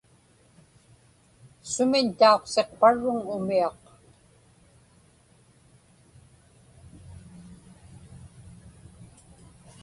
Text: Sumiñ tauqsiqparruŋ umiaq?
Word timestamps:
Sumiñ 1.71 2.07
tauqsiqparruŋ 2.19 3.19
umiaq? 3.35 3.77